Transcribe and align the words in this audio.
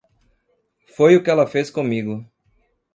Foi 0.95 1.15
o 1.15 1.21
que 1.23 1.29
ela 1.29 1.45
fez 1.53 1.69
comigo. 1.69 2.15